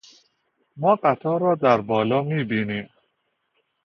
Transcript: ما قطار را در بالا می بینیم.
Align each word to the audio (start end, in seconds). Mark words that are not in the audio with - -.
ما 0.77 0.95
قطار 0.95 1.41
را 1.41 1.55
در 1.55 1.81
بالا 1.81 2.21
می 2.21 2.43
بینیم. 2.43 2.89